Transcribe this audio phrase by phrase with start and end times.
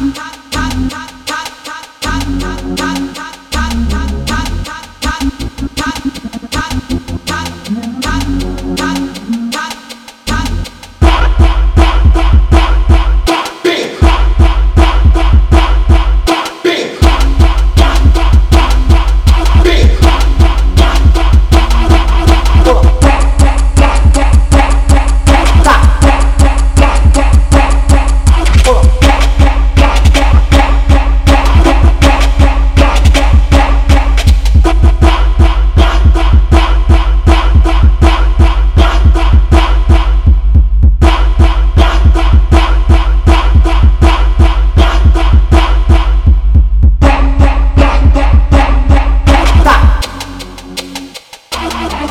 [0.00, 0.39] I'm.